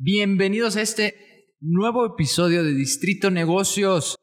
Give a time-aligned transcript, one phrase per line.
[0.00, 4.14] Bienvenidos a este nuevo episodio de Distrito Negocios.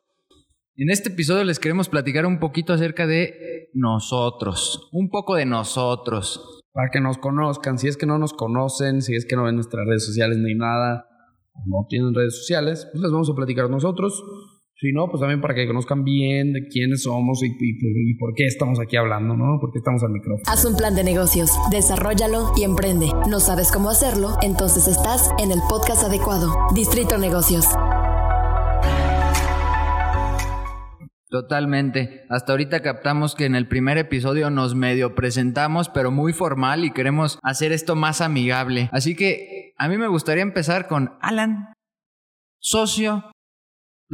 [0.77, 6.61] En este episodio les queremos platicar un poquito acerca de nosotros, un poco de nosotros.
[6.71, 9.55] Para que nos conozcan, si es que no nos conocen, si es que no ven
[9.55, 11.09] nuestras redes sociales ni nada,
[11.65, 14.23] no tienen redes sociales, pues les vamos a platicar nosotros.
[14.77, 18.45] Si no, pues también para que conozcan bien de quiénes somos y, y, por qué
[18.45, 19.57] estamos aquí hablando, ¿no?
[19.61, 20.43] Por qué estamos al micrófono.
[20.47, 23.07] Haz un plan de negocios, desarrollalo y emprende.
[23.29, 24.35] ¿No sabes cómo hacerlo?
[24.41, 26.53] Entonces estás en el podcast adecuado.
[26.75, 27.65] Distrito Negocios.
[31.29, 32.25] Totalmente.
[32.29, 36.91] Hasta ahorita captamos que en el primer episodio nos medio presentamos, pero muy formal y
[36.91, 38.89] queremos hacer esto más amigable.
[38.91, 41.73] Así que a mí me gustaría empezar con Alan,
[42.59, 43.31] socio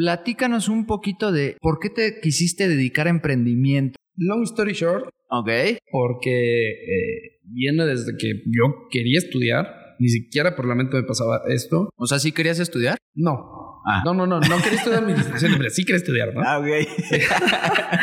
[0.02, 4.00] Platícanos un poquito de por qué te quisiste dedicar a emprendimiento.
[4.16, 5.10] Long story short.
[5.30, 5.48] Ok.
[5.92, 9.68] Porque eh, viene desde que yo quería estudiar.
[10.00, 11.92] Ni siquiera por la mente me pasaba esto.
[11.98, 12.98] O sea, ¿sí querías estudiar?
[13.14, 13.82] No.
[13.86, 14.02] Ah.
[14.04, 14.40] No, no, no.
[14.40, 16.42] No quería estudiar administración, pero sí quería estudiar, ¿no?
[16.44, 16.66] Ah, ok.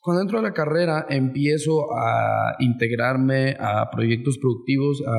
[0.00, 5.12] Cuando entro a la carrera, empiezo a integrarme a proyectos productivos, a,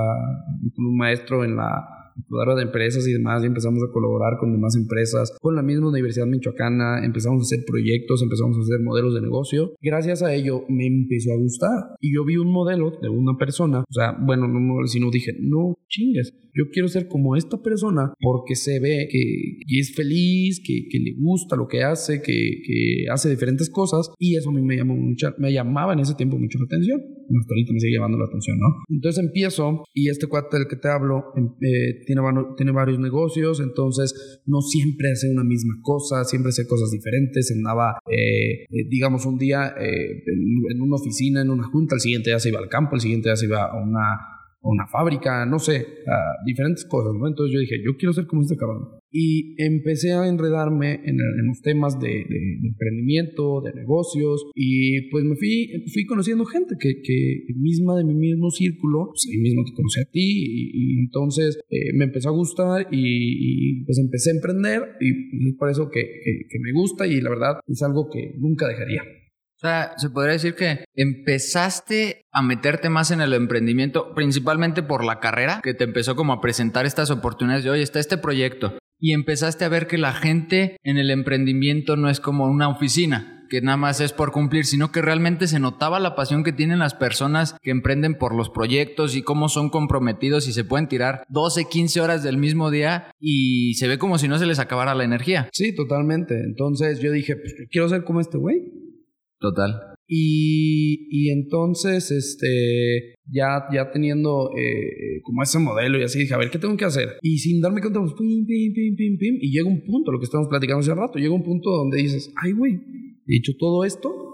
[0.76, 4.52] con un maestro en la incubadora de empresas y demás, y empezamos a colaborar con
[4.52, 9.14] demás empresas, con la misma Universidad Michoacana, empezamos a hacer proyectos, empezamos a hacer modelos
[9.14, 9.73] de negocio.
[9.81, 11.95] Gracias a ello me empezó a gustar.
[12.02, 15.75] Y yo vi un modelo de una persona, o sea, bueno, no, sino dije, no
[15.88, 21.00] chingues, yo quiero ser como esta persona porque se ve que, es feliz, que, que,
[21.00, 24.77] le gusta lo que hace, que, que, hace diferentes cosas y eso a mí me,
[24.77, 27.02] llamó mucho, me llamaba en ese tiempo mucho la atención.
[27.02, 28.67] Hasta ahorita me sigue llamando la atención, ¿no?
[28.89, 32.22] Entonces empiezo y este cuate del que te hablo em, eh, tiene,
[32.58, 37.52] tiene varios negocios, entonces no siempre hace una misma cosa, siempre hace cosas diferentes.
[37.52, 42.30] Andaba, eh, eh, digamos, un día en, en una oficina, en una junta, el siguiente
[42.30, 44.33] día se iba al campo, el siguiente día se iba a una
[44.64, 45.86] una fábrica, no sé,
[46.45, 47.28] diferentes cosas, ¿no?
[47.28, 49.00] Entonces yo dije, yo quiero ser como este cabrón.
[49.11, 52.25] Y empecé a enredarme en, los temas de,
[52.64, 58.15] emprendimiento, de negocios, y pues me fui, fui conociendo gente que, que misma de mi
[58.15, 62.32] mismo círculo, pues ahí mismo te conocí a ti, y, entonces eh, me empezó a
[62.32, 67.21] gustar y, pues empecé a emprender, y es por eso que, que me gusta y
[67.21, 69.04] la verdad es algo que nunca dejaría.
[69.64, 75.06] O sea, se podría decir que empezaste a meterte más en el emprendimiento, principalmente por
[75.06, 78.78] la carrera, que te empezó como a presentar estas oportunidades de, oye, está este proyecto.
[79.00, 83.46] Y empezaste a ver que la gente en el emprendimiento no es como una oficina,
[83.50, 86.80] que nada más es por cumplir, sino que realmente se notaba la pasión que tienen
[86.80, 91.24] las personas que emprenden por los proyectos y cómo son comprometidos y se pueden tirar
[91.30, 94.95] 12, 15 horas del mismo día y se ve como si no se les acabara
[94.95, 95.50] la energía.
[95.54, 96.34] Sí, totalmente.
[96.44, 98.73] Entonces yo dije, pues quiero ser como este güey.
[99.43, 99.76] Total.
[100.08, 106.37] Y, y, entonces, este, ya, ya teniendo eh, como ese modelo y así, dije, a
[106.37, 107.17] ver, ¿qué tengo que hacer?
[107.21, 110.20] Y sin darme cuenta, pues, pim, pim, pim, pim, pim, y llega un punto, lo
[110.20, 112.76] que estamos platicando hace rato, llega un punto donde dices, ay, güey,
[113.27, 114.33] he hecho todo esto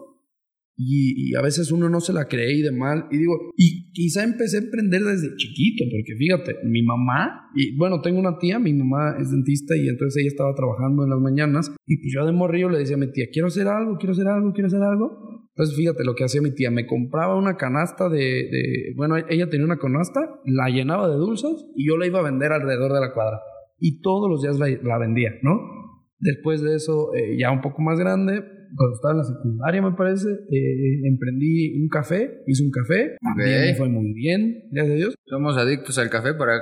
[0.81, 3.05] y, a veces uno no se la cree y de mal.
[3.11, 7.99] Y digo, y quizá empecé a emprender desde chiquito, porque fíjate, mi mamá, y bueno,
[8.01, 11.75] tengo una tía, mi mamá es dentista y entonces ella estaba trabajando en las mañanas
[11.85, 14.27] y pues yo de morrillo le decía a mi tía, quiero hacer algo, quiero hacer
[14.27, 15.49] algo, quiero hacer algo.
[15.49, 19.49] Entonces fíjate lo que hacía mi tía, me compraba una canasta de, de bueno, ella
[19.49, 23.01] tenía una canasta, la llenaba de dulces y yo la iba a vender alrededor de
[23.01, 23.39] la cuadra.
[23.79, 25.59] Y todos los días la, vendía, ¿no?
[26.19, 28.43] Después de eso, eh, ya un poco más grande,
[28.75, 33.75] cuando estaba en la secundaria, me parece, eh, emprendí un café, hice un café, me
[33.75, 35.15] fue muy bien, gracias a Dios.
[35.25, 36.59] Somos adictos al café para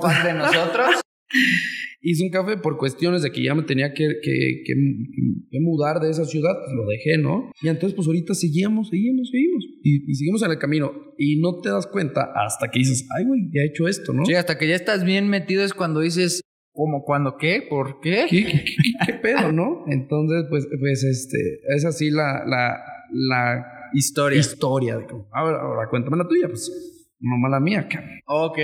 [0.00, 0.86] parte de nosotros.
[2.02, 6.10] hice un café por cuestiones de que ya me tenía que, que, que, mudar de
[6.10, 7.50] esa ciudad, pues lo dejé, ¿no?
[7.60, 9.64] Y entonces, pues ahorita seguimos, seguimos, seguimos.
[9.82, 10.92] Y, y, seguimos en el camino.
[11.18, 14.24] Y no te das cuenta hasta que dices, ay, güey, ya he hecho esto, ¿no?
[14.24, 16.40] Sí, hasta que ya estás bien metido es cuando dices,
[16.72, 17.66] ¿Cómo, cuándo, qué?
[17.68, 18.26] ¿Por qué?
[18.30, 19.84] ¿Qué, pedo, no?
[19.88, 22.78] Entonces, pues, pues, este, es así la, la,
[23.10, 24.38] la historia.
[24.38, 24.98] Historia.
[25.32, 26.96] Ahora, ahora cuéntame la tuya, pues.
[27.22, 28.20] No mala mía, cabrón.
[28.24, 28.58] Ok.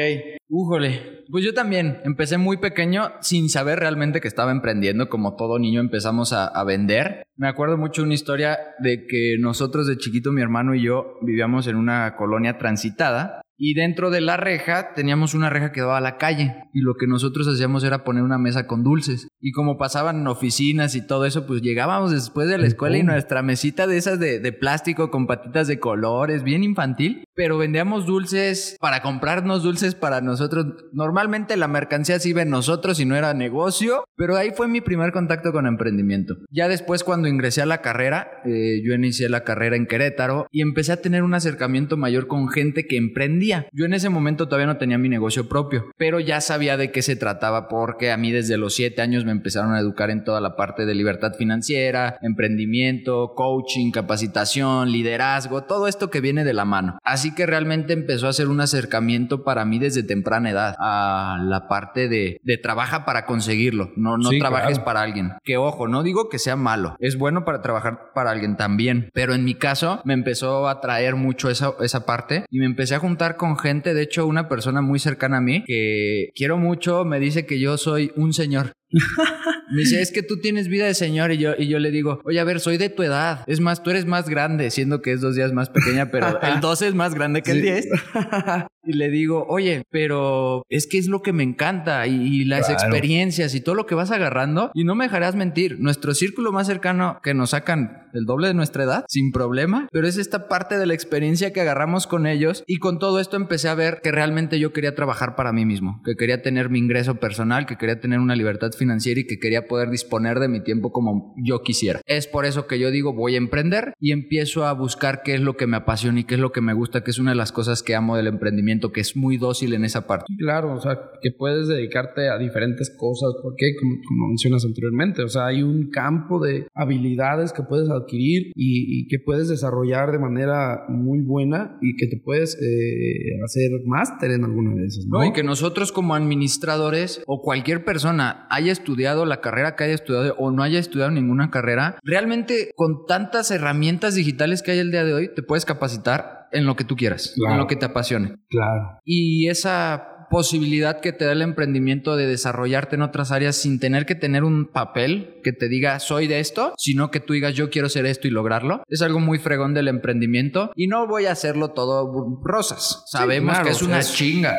[0.49, 1.25] Újole.
[1.31, 5.11] Pues yo también empecé muy pequeño sin saber realmente que estaba emprendiendo.
[5.11, 7.25] Como todo niño empezamos a, a, vender.
[7.37, 11.67] Me acuerdo mucho una historia de que nosotros de chiquito, mi hermano y yo, vivíamos
[11.67, 16.03] en una colonia transitada y dentro de la reja teníamos una reja que daba a
[16.03, 16.55] la calle.
[16.73, 19.29] Y lo que nosotros hacíamos era poner una mesa con dulces.
[19.41, 23.43] Y como pasaban oficinas y todo eso, pues llegábamos después de la escuela y nuestra
[23.43, 27.25] mesita de esas de, de, plástico con patitas de colores, bien infantil.
[27.35, 30.67] Pero vendíamos dulces para comprarnos dulces para nosotros.
[30.93, 34.05] Normalmente la mercancía se iba en nosotros y no era negocio.
[34.17, 36.35] Pero ahí fue mi primer contacto con emprendimiento.
[36.51, 40.63] Ya después cuando ingresé a la carrera, eh, yo inicié la carrera en Querétaro y
[40.63, 44.67] empecé a tener un acercamiento mayor con gente que emprendía Yo en ese momento todavía
[44.67, 48.33] no tenía mi negocio propio, pero ya sabía de qué se trataba porque a mí
[48.33, 52.19] desde los siete años me empezaron a educar en toda la parte de libertad financiera,
[52.23, 56.99] emprendimiento, coaching, capacitación, liderazgo, todo esto que viene de la mano.
[57.05, 61.69] Así que realmente empezó a ser un acercamiento para mí desde temprana edad a la
[61.69, 65.33] parte de, de trabaja para conseguirlo, no, no trabajes para alguien.
[65.45, 69.35] Que ojo, no digo que sea malo, es bueno para trabajar para alguien también, pero
[69.35, 72.99] en mi caso me empezó a traer mucho esa, esa parte y me empecé a
[72.99, 77.21] juntar con gente, de hecho una persona muy cercana a mí que quiero mucho me
[77.21, 78.73] dice que yo soy un señor.
[79.69, 81.33] Me dice, es que tú tienes vida de señor.
[81.33, 83.43] Y yo, y yo le digo, oye, a ver, soy de tu edad.
[83.47, 86.61] Es más, tú eres más grande, siendo que es dos días más pequeña, pero el
[86.61, 87.89] 12 es más grande que el 10.
[88.87, 93.55] y le digo, oye, pero es que es lo que me encanta y, las experiencias
[93.55, 94.71] y todo lo que vas agarrando.
[94.75, 98.55] Y no me dejarás mentir, nuestro círculo más cercano que nos sacan el doble de
[98.55, 102.65] nuestra edad, sin problema, pero es esta parte de la experiencia que agarramos con ellos.
[102.67, 106.01] Y con todo esto empecé a ver que realmente yo quería trabajar para mí mismo,
[106.05, 109.67] que quería tener mi ingreso personal, que quería tener una libertad financiera y que quería
[109.67, 112.01] poder disponer de mi tiempo como yo quisiera.
[112.07, 115.41] Es por eso que yo digo voy a emprender y empiezo a buscar qué es
[115.41, 117.37] lo que me apasiona y qué es lo que me gusta, que es una de
[117.37, 120.27] las cosas que amo del emprendimiento, que es muy dócil en esa parte.
[120.39, 125.29] Claro, o sea, que puedes dedicarte a diferentes cosas, porque como, como mencionas anteriormente, o
[125.29, 130.85] sea, hay un campo de habilidades que puedes adquirir y, que puedes desarrollar de manera
[130.89, 135.25] muy buena y que te puedes eh, hacer máster en alguna de esas, ¿no?
[135.25, 140.35] Y que nosotros como administradores o cualquier persona haya estudiado la carrera que haya estudiado
[140.39, 145.05] o no haya estudiado ninguna carrera, realmente con tantas herramientas digitales que hay el día
[145.05, 148.37] de hoy, te puedes capacitar en lo que tú quieras, en lo que te apasione.
[148.49, 148.99] Claro.
[149.05, 154.07] Y esa posibilidad que te da el emprendimiento de desarrollarte en otras áreas sin tener
[154.07, 157.71] que tener un papel que te diga soy de esto, sino que tú digas yo
[157.71, 158.83] quiero ser esto y lograrlo.
[158.89, 163.05] Es algo muy fregón del emprendimiento y no voy a hacerlo todo rosas.
[163.07, 164.55] Sabemos que es una chinga.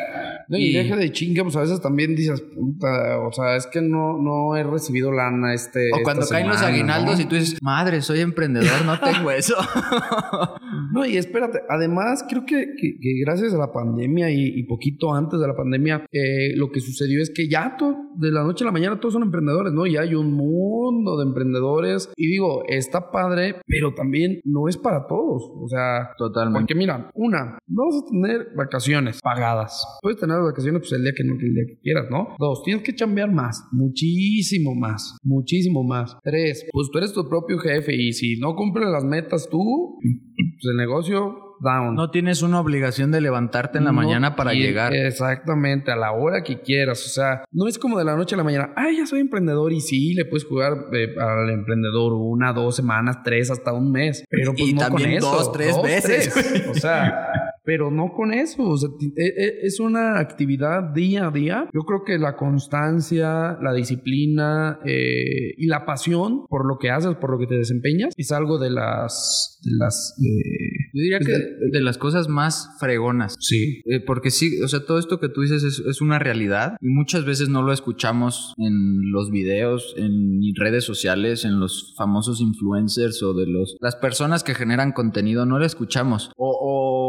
[0.48, 4.20] Y, deja de chinga, pues a veces también dices, puta, o sea, es que no,
[4.20, 5.90] no he recibido lana este.
[5.92, 9.54] O cuando caen los aguinaldos y tú dices, madre, soy emprendedor, no tengo eso.
[10.92, 15.38] no, y espérate, además creo que, que, gracias a la pandemia y, y poquito antes
[15.40, 17.76] de la pandemia, eh, lo que sucedió es que ya
[18.16, 19.86] de la noche a la mañana todos son emprendedores, ¿no?
[19.86, 22.10] Ya hay un mundo de emprendedores.
[22.16, 25.50] Y digo, está padre, pero también no es para todos.
[25.54, 26.60] O sea, totalmente.
[26.60, 29.98] Porque mira, una, vamos a tener vacaciones pagadas.
[30.02, 32.36] Puedes tener vacaciones pues, el día que no, el día que quieras, ¿no?
[32.38, 36.16] Dos, tienes que chambear más, muchísimo más, muchísimo más.
[36.22, 40.70] Tres, pues tú eres tu propio jefe y si no cumples las metas tú, pues
[40.70, 44.94] el negocio no tienes una obligación de levantarte en la mañana para llegar.
[44.94, 47.04] Exactamente, a la hora que quieras.
[47.04, 49.72] O sea, no es como de la noche a la mañana, ay, ya soy emprendedor
[49.72, 54.24] y sí, le puedes jugar eh, al emprendedor una, dos semanas, tres, hasta un mes.
[54.30, 55.30] Pero pues no con eso.
[55.30, 56.68] Dos, tres veces.
[56.68, 57.28] O sea,
[57.68, 58.62] pero no con eso.
[58.62, 61.68] O sea, e, e, es una actividad día a día.
[61.74, 67.16] Yo creo que la constancia, la disciplina eh, y la pasión por lo que haces,
[67.16, 69.60] por lo que te desempeñas, es algo de las...
[69.62, 71.32] De las eh, Yo diría que
[71.70, 73.36] de, las cosas más fregonas.
[73.38, 73.82] Sí.
[73.84, 76.88] Eh, porque sí, o sea, todo esto que tú dices es, es, una realidad y
[76.88, 83.22] muchas veces no lo escuchamos en los videos, en redes sociales, en los famosos influencers
[83.22, 86.30] o de los las personas que generan contenido, no lo escuchamos.
[86.36, 87.07] o, o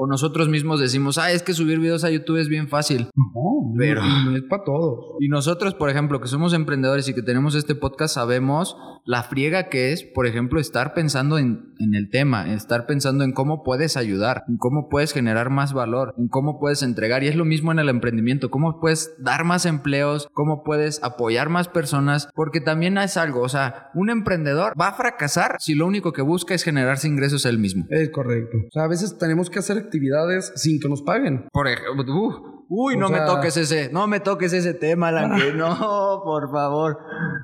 [0.00, 3.08] o nosotros mismos decimos, ah, es que subir videos a YouTube es bien fácil.
[3.16, 5.16] No, pero no es para todos.
[5.18, 9.68] Y nosotros, por ejemplo, que somos emprendedores y que tenemos este podcast, sabemos la friega
[9.68, 13.96] que es, por ejemplo, estar pensando en, en el tema, estar pensando en cómo puedes
[13.96, 17.24] ayudar, en cómo puedes generar más valor, en cómo puedes entregar.
[17.24, 21.48] Y es lo mismo en el emprendimiento, cómo puedes dar más empleos, cómo puedes apoyar
[21.48, 25.86] más personas, porque también es algo, o sea, un emprendedor va a fracasar si lo
[25.86, 27.86] único que busca es generarse ingresos él mismo.
[27.90, 28.58] Es correcto.
[28.58, 31.48] O sea, a veces tenemos que hacer actividades sin que nos paguen.
[31.52, 35.52] Por ejemplo, Uy, no me toques ese, no me toques ese tema, Lanque.
[35.56, 36.98] no, por favor.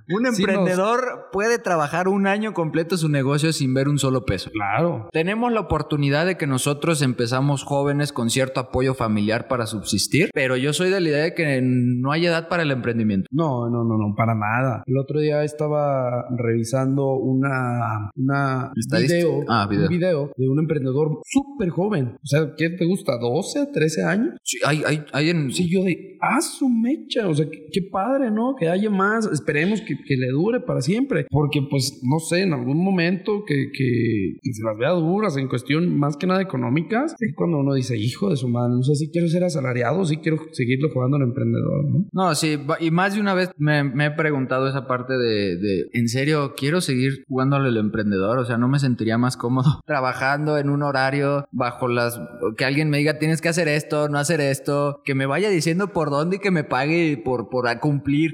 [0.08, 4.50] Un emprendedor puede trabajar un año completo su negocio sin ver un solo peso.
[4.52, 5.08] Claro.
[5.12, 10.56] Tenemos la oportunidad de que nosotros empezamos jóvenes con cierto apoyo familiar para subsistir, pero
[10.56, 13.26] yo soy de la idea de que no hay edad para el emprendimiento.
[13.30, 14.82] No, no, no, no, para nada.
[14.86, 21.20] El otro día estaba revisando una, una video, ah, video, un video de un emprendedor
[21.24, 22.18] súper joven.
[22.22, 23.18] O sea, ¿qué te gusta?
[23.18, 24.34] ¿12, 13 años?
[24.42, 25.52] Sí, hay, hay, hay en...
[25.52, 28.56] Sí, yo de, ah, su mecha, o sea, qué, padre, ¿no?
[28.58, 32.52] Que haya más, esperemos que, que, le dure para siempre, porque pues, no sé, en
[32.52, 37.34] algún momento que, que, se las vea duras en cuestión más que nada económicas, es
[37.36, 40.38] cuando uno dice, hijo de su madre, no sé si quiero ser asalariado, si quiero
[40.52, 42.06] seguirlo jugando al emprendedor, ¿no?
[42.12, 46.08] No, sí, y más de una vez me, he preguntado esa parte de, de, ¿en
[46.08, 48.38] serio quiero seguir jugándole al emprendedor?
[48.38, 52.20] O sea, no me sentiría más cómodo trabajando en un horario bajo las...
[52.56, 55.92] que alguien me diga, tienes que hacer esto, no hacer esto, que me vaya diciendo
[55.92, 58.32] por dónde y que me pague por, por cumplir,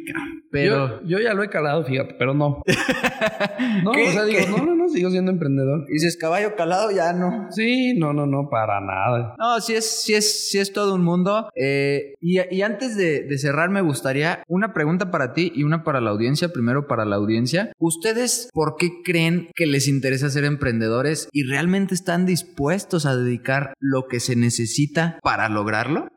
[0.51, 1.03] pero...
[1.05, 2.63] Yo, ya lo he calado, fíjate, pero no.
[3.85, 5.87] no, o sea, digo, no, no, no, sigo siendo emprendedor.
[5.87, 7.47] Dices, caballo calado, ya no.
[7.51, 9.37] Sí, no, no, no, para nada.
[9.39, 11.51] No, sí es, sí es, sí es todo un mundo.
[11.55, 15.85] Eh, y, y, antes de, de cerrar, me gustaría una pregunta para ti y una
[15.85, 16.53] para la audiencia.
[16.53, 17.73] Primero para la audiencia.
[17.79, 23.75] ¿Ustedes por qué creen que les interesa ser emprendedores y realmente están dispuestos a dedicar
[23.79, 26.09] lo que se necesita para lograrlo?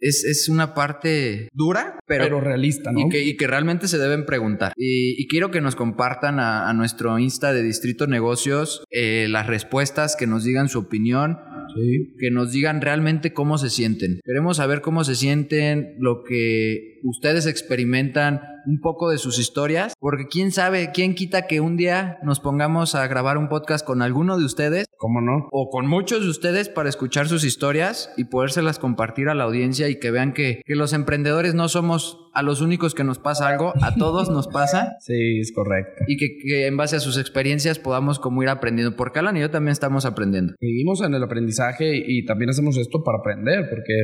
[0.00, 3.08] Es, una parte dura, pero, realista, ¿no?
[3.12, 4.72] Y que, realmente se deben preguntar.
[4.76, 10.26] Y, quiero que nos compartan a, nuestro Insta de Distrito Negocios eh, las respuestas, que
[10.26, 11.38] nos digan su opinión,
[12.18, 14.20] que nos digan realmente cómo se sienten.
[14.24, 20.26] Queremos saber cómo se sienten, lo que ustedes experimentan, un poco de sus historias, porque
[20.26, 24.36] quién sabe, quién quita que un día nos pongamos a grabar un podcast con alguno
[24.36, 24.86] de ustedes.
[24.98, 25.48] ¿Cómo no?
[25.52, 29.88] O con muchos de ustedes para escuchar sus historias y podérselas compartir a la audiencia
[29.88, 33.48] y que vean que, que los emprendedores no somos a los únicos que nos pasa
[33.48, 34.96] algo, a todos nos pasa.
[35.08, 36.04] Sí, es correcto.
[36.06, 39.40] Y que, que, en base a sus experiencias podamos como ir aprendiendo, porque Alan y
[39.40, 40.54] yo también estamos aprendiendo.
[40.60, 43.94] Vivimos en el aprendizaje y también hacemos esto para aprender, porque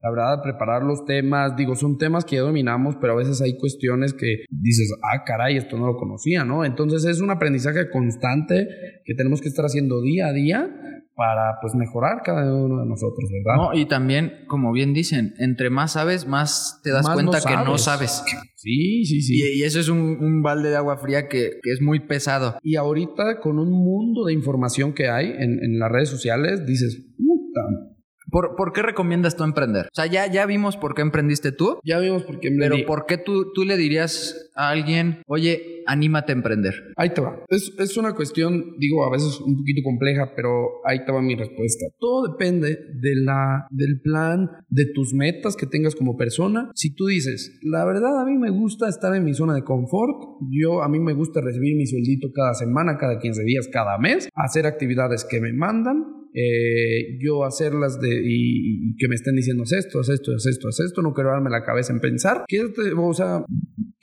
[0.00, 3.56] la verdad, preparar los temas, digo, son temas que ya dominamos, pero a veces hay
[3.56, 6.64] cuestiones que dices, ah, caray, esto no lo conocía, ¿no?
[6.64, 8.68] Entonces es un aprendizaje constante
[9.04, 10.70] que tenemos que estar haciendo día a día
[11.14, 13.56] para pues mejorar cada uno de nosotros, ¿verdad?
[13.56, 17.78] No, y también, como bien dicen, entre más sabes, más te das cuenta que no
[17.78, 18.24] sabes.
[18.56, 19.58] Sí, sí, sí.
[19.58, 22.58] Y, eso es un, balde de agua fría que, es muy pesado.
[22.62, 27.00] Y ahorita con un mundo de información que hay en, en las redes sociales, dices,
[27.16, 27.93] puta,
[28.34, 29.86] ¿Por, qué recomiendas tú emprender?
[29.86, 31.78] O sea, ya, ya vimos por qué emprendiste tú.
[31.84, 32.78] Ya vimos por qué emprendí.
[32.78, 36.74] Pero ¿por qué tú, tú le dirías a alguien, oye, anímate a emprender?
[36.96, 37.44] Ahí te va.
[37.48, 41.36] Es, es una cuestión, digo, a veces un poquito compleja, pero ahí te va mi
[41.36, 41.86] respuesta.
[42.00, 46.72] Todo depende de la, del plan, de tus metas que tengas como persona.
[46.74, 50.40] Si tú dices, la verdad a mí me gusta estar en mi zona de confort,
[50.50, 54.28] yo a mí me gusta recibir mi sueldito cada semana, cada 15 días, cada mes,
[54.34, 59.72] hacer actividades que me mandan, eh, yo hacerlas de y, que me estén diciendo haz
[59.72, 62.92] esto, haz esto, haz esto, haz esto, no quiero darme la cabeza en pensar, quédate,
[62.92, 63.44] o sea,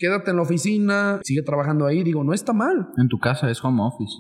[0.02, 2.88] quédate en la oficina, sigue trabajando ahí, digo, no está mal.
[2.98, 4.12] En tu casa es home office.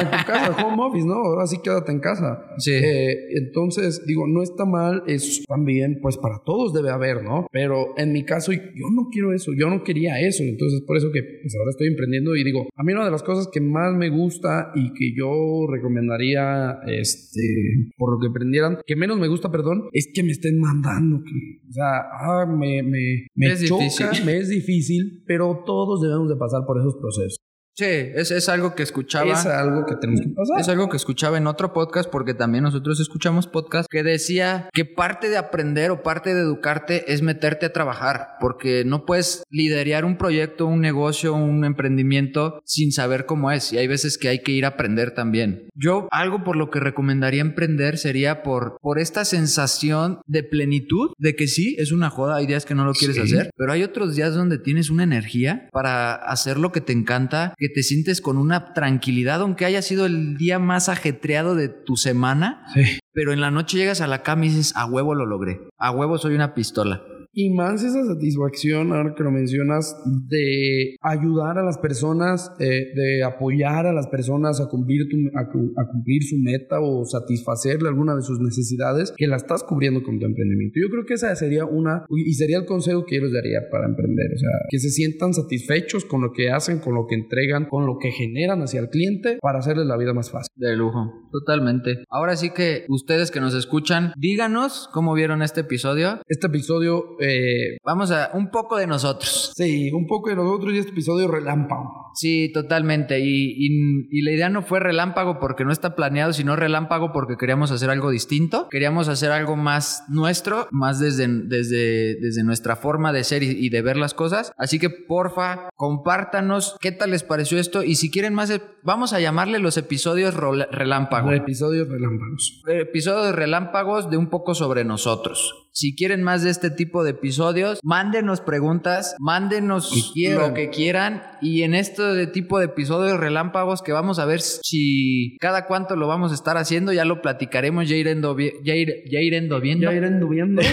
[0.00, 1.14] en tu casa es home office, ¿no?
[1.14, 2.40] Ahora sí quédate en casa.
[2.56, 2.72] Sí.
[2.72, 7.46] Eh, entonces, digo, no está mal, es también, pues para todos debe haber, ¿no?
[7.52, 11.12] Pero en mi caso, yo no quiero eso, yo no quería eso, entonces por eso
[11.12, 13.94] que pues ahora estoy emprendiendo y digo, a mí una de las cosas que más
[13.94, 19.50] me gusta y que yo recomendaría, este, por lo que emprendieran, que menos me gusta,
[19.50, 24.48] perdón, es que me estén mandando, o sea, ah, me, me, me choca, me es
[24.48, 27.47] difícil, pero todos debemos de pasar por esos procesos.
[27.78, 29.30] Sí, es, es, algo que escuchaba.
[29.30, 30.58] Es algo que tenemos que pasar.
[30.58, 34.84] Es algo que escuchaba en otro podcast, porque también nosotros escuchamos podcast que decía que
[34.84, 40.04] parte de aprender o parte de educarte es meterte a trabajar, porque no puedes liderar
[40.04, 43.72] un proyecto, un negocio, un emprendimiento sin saber cómo es.
[43.72, 45.68] Y hay veces que hay que ir a aprender también.
[45.76, 51.36] Yo, algo por lo que recomendaría emprender sería por, por esta sensación de plenitud, de
[51.36, 54.16] que sí, es una joda, hay días que no lo quieres hacer, pero hay otros
[54.16, 58.38] días donde tienes una energía para hacer lo que te encanta, que te sientes con
[58.38, 62.64] una tranquilidad, aunque haya sido el día más ajetreado de tu semana.
[63.12, 65.60] Pero en la noche llegas a la cama y dices, a huevo lo logré.
[65.78, 67.02] A huevo soy una pistola.
[67.32, 69.96] Y más esa satisfacción, ahora que lo mencionas,
[70.28, 75.46] de ayudar a las personas, eh, de apoyar a las personas a cumplir, a,
[75.90, 80.26] cumplir su meta o satisfacerle alguna de sus necesidades, que la estás cubriendo con tu
[80.26, 80.80] emprendimiento.
[80.80, 83.86] Yo creo que esa sería una, y sería el consejo que yo les daría para
[83.86, 84.32] emprender.
[84.34, 87.86] O sea, que se sientan satisfechos con lo que hacen, con lo que entregan, con
[87.86, 90.48] lo que generan hacia el cliente para hacerles la vida más fácil.
[90.56, 92.04] De lujo, totalmente.
[92.08, 96.20] Ahora sí que ustedes que nos escuchan, díganos cómo vieron este episodio.
[96.26, 99.52] Este episodio Eh, Vamos a un poco de nosotros.
[99.56, 102.06] sí, un poco de nosotros y este episodio relámpago.
[102.14, 103.20] Sí, totalmente.
[103.20, 107.36] Y, y- y la idea no fue relámpago porque no está planeado, sino relámpago porque
[107.36, 108.66] queríamos hacer algo distinto.
[108.70, 113.68] Queríamos hacer algo más nuestro, más desde, desde, desde nuestra forma de ser y, y
[113.68, 114.52] de ver las cosas.
[114.56, 117.82] Así que porfa, compártanos qué tal les pareció esto.
[117.84, 121.30] Y si quieren más, eh, vamos a llamarle los episodios rola- relámpago.
[121.32, 122.62] Episodios relámpagos.
[122.68, 125.66] episodios relámpagos de un poco sobre nosotros.
[125.72, 131.22] Si quieren más de este tipo de episodios, mándenos preguntas, mándenos lo que quieran.
[131.40, 135.94] Y en este de tipo de episodios relámpagos que vamos a ver si cada cuánto
[135.96, 139.90] lo vamos a estar haciendo, ya lo platicaremos, ya, irendo ya, ir- ya irendo viendo.
[139.90, 140.62] Ya irán viendo.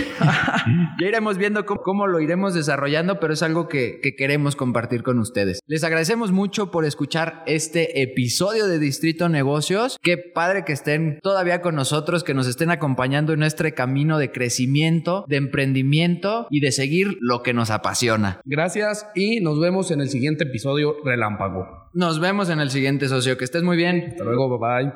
[1.00, 5.04] Ya iremos viendo cómo, cómo lo iremos desarrollando, pero es algo que, que queremos compartir
[5.04, 5.60] con ustedes.
[5.68, 9.98] Les agradecemos mucho por escuchar este episodio de Distrito Negocios.
[10.02, 14.32] Qué padre que estén todavía con nosotros, que nos estén acompañando en nuestro camino de
[14.32, 18.42] crecimiento, de emprendimiento y de seguir lo que nos apasiona.
[18.46, 21.90] Gracias y nos vemos en el siguiente episodio relámpago.
[21.94, 23.38] Nos vemos en el siguiente socio.
[23.38, 24.06] Que estés muy bien.
[24.12, 24.94] Hasta luego, bye bye.